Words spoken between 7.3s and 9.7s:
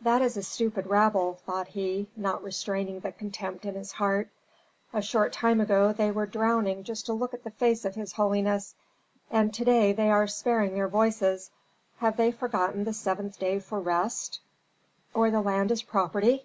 at the face of his holiness, and to